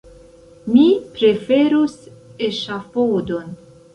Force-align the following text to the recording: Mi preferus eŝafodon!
Mi 0.75 0.85
preferus 1.17 1.93
eŝafodon! 2.49 3.55